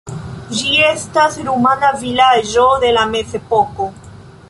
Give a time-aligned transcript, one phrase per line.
[0.59, 3.93] Ĝi estas rumana vilaĝo de la mezepoko.